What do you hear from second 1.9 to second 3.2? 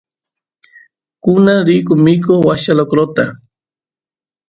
riyku washcha lokro